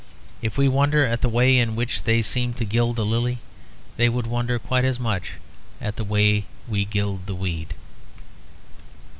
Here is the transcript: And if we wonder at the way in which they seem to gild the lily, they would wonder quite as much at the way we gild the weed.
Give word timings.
And 0.39 0.47
if 0.47 0.57
we 0.57 0.67
wonder 0.67 1.05
at 1.05 1.21
the 1.21 1.29
way 1.29 1.59
in 1.59 1.75
which 1.75 2.05
they 2.05 2.23
seem 2.23 2.53
to 2.55 2.65
gild 2.65 2.95
the 2.95 3.05
lily, 3.05 3.37
they 3.97 4.09
would 4.09 4.25
wonder 4.25 4.57
quite 4.57 4.83
as 4.83 4.99
much 4.99 5.33
at 5.79 5.95
the 5.95 6.03
way 6.03 6.45
we 6.67 6.85
gild 6.85 7.27
the 7.27 7.35
weed. 7.35 7.75